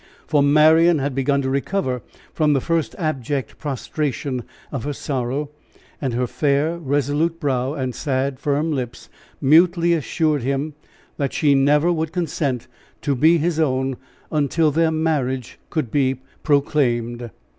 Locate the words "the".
2.53-2.59